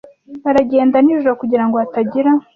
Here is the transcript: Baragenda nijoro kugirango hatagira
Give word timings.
Baragenda 0.43 0.97
nijoro 1.01 1.33
kugirango 1.41 1.75
hatagira 1.81 2.31